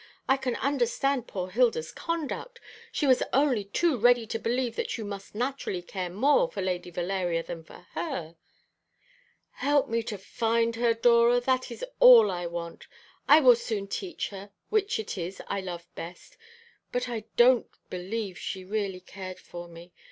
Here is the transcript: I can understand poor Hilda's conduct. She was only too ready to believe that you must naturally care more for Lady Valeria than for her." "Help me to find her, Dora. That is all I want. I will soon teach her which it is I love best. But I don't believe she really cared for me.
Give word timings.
I 0.27 0.35
can 0.35 0.55
understand 0.55 1.27
poor 1.27 1.49
Hilda's 1.51 1.91
conduct. 1.91 2.59
She 2.91 3.05
was 3.05 3.21
only 3.31 3.65
too 3.65 3.99
ready 3.99 4.25
to 4.25 4.39
believe 4.39 4.75
that 4.75 4.97
you 4.97 5.05
must 5.05 5.35
naturally 5.35 5.83
care 5.83 6.09
more 6.09 6.49
for 6.49 6.59
Lady 6.59 6.89
Valeria 6.89 7.43
than 7.43 7.63
for 7.63 7.85
her." 7.91 8.35
"Help 9.51 9.89
me 9.89 10.01
to 10.01 10.17
find 10.17 10.75
her, 10.77 10.95
Dora. 10.95 11.39
That 11.39 11.69
is 11.69 11.85
all 11.99 12.31
I 12.31 12.47
want. 12.47 12.87
I 13.27 13.41
will 13.41 13.55
soon 13.55 13.87
teach 13.87 14.29
her 14.29 14.49
which 14.69 14.97
it 14.97 15.19
is 15.19 15.39
I 15.47 15.61
love 15.61 15.85
best. 15.93 16.35
But 16.91 17.07
I 17.07 17.25
don't 17.37 17.67
believe 17.91 18.39
she 18.39 18.65
really 18.65 19.01
cared 19.01 19.37
for 19.37 19.67
me. 19.67 19.93